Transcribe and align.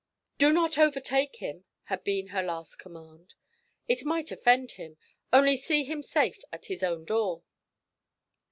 'Do 0.39 0.51
not 0.51 0.79
overtake 0.79 1.35
him,' 1.35 1.65
had 1.83 2.03
been 2.03 2.29
her 2.29 2.41
last 2.41 2.79
command. 2.79 3.35
'It 3.87 4.03
might 4.03 4.31
offend 4.31 4.71
him. 4.71 4.97
Only 5.31 5.55
see 5.55 5.83
him 5.83 6.01
safe 6.01 6.39
at 6.51 6.65
his 6.65 6.81
own 6.81 7.05
door.' 7.05 7.43